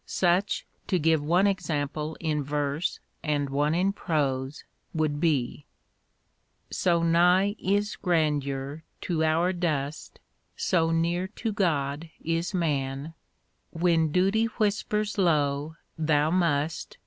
Such, 0.07 0.65
to 0.87 0.97
give 0.97 1.21
one 1.23 1.45
example 1.45 2.17
in 2.19 2.41
verse 2.43 2.99
and 3.21 3.51
one 3.51 3.75
in 3.75 3.93
prose, 3.93 4.63
would 4.95 5.19
be: 5.19 5.67
So 6.71 7.03
nigh 7.03 7.55
is 7.59 7.95
grandeur 7.97 8.81
to 9.01 9.23
our 9.23 9.53
dust, 9.53 10.19
So 10.55 10.89
near 10.89 11.27
to 11.27 11.51
God 11.53 12.09
is 12.19 12.51
man, 12.51 13.13
When 13.69 14.11
Duty 14.11 14.45
whispers 14.45 15.19
low, 15.19 15.75
Thou 15.99 16.31
must. 16.31 16.97